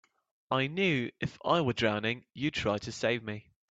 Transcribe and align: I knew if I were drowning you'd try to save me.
I 0.49 0.65
knew 0.65 1.11
if 1.19 1.37
I 1.45 1.61
were 1.61 1.73
drowning 1.73 2.25
you'd 2.33 2.55
try 2.55 2.79
to 2.79 2.91
save 2.91 3.21
me. 3.21 3.51